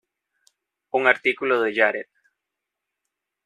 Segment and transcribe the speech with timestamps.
[0.93, 2.07] Un artículo de Jared.